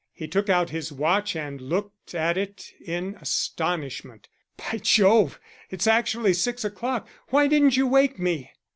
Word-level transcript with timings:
He 0.13 0.27
took 0.27 0.49
out 0.49 0.71
his 0.71 0.91
watch 0.91 1.35
and 1.35 1.61
looked 1.61 2.15
at 2.15 2.35
it 2.35 2.73
in 2.83 3.13
astonishment. 3.21 4.27
"By 4.57 4.79
Jove, 4.79 5.39
it's 5.69 5.85
actually 5.85 6.33
six 6.33 6.65
o'clock. 6.65 7.07
Why 7.27 7.45
didn't 7.45 7.77
you 7.77 7.85
wake 7.85 8.17
me?" 8.17 8.51